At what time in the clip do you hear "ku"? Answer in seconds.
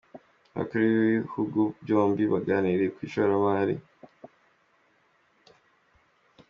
2.95-2.99